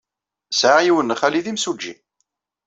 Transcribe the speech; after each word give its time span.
Sɛiɣ 0.53 0.77
yiwen 0.81 1.11
n 1.15 1.17
xali 1.19 1.39
d 1.45 1.47
imsujji. 1.51 1.93